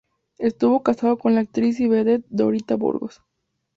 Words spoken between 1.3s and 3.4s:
la actriz y vedette Dorita Burgos.